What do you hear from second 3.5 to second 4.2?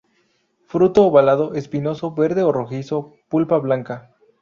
blanca.